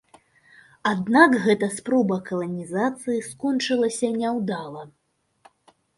Аднак 0.91 1.35
гэта 1.43 1.69
спроба 1.75 2.17
каланізацыі 2.31 3.19
скончылася 3.29 4.13
няўдала. 4.21 4.83